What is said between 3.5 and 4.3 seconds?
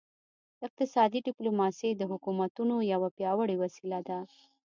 وسیله ده